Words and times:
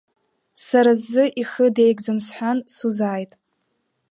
Сара 0.65 0.91
сзы 1.01 1.25
ихы 1.41 1.65
деигӡом 1.75 2.19
сҳәан, 2.25 2.59
сузааит. 2.75 3.31